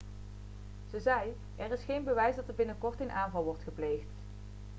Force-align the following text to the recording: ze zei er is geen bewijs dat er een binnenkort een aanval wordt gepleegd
ze 0.91 0.99
zei 0.99 1.35
er 1.55 1.71
is 1.71 1.83
geen 1.83 2.03
bewijs 2.03 2.35
dat 2.35 2.43
er 2.43 2.49
een 2.49 2.55
binnenkort 2.55 2.99
een 2.99 3.11
aanval 3.11 3.43
wordt 3.43 3.63
gepleegd 3.63 4.09